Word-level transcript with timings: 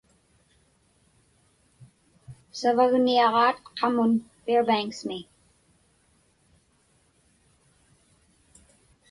Savagniaġaat 2.59 3.57
qamun 3.77 4.11
Fairbanks-mi. 4.43 5.19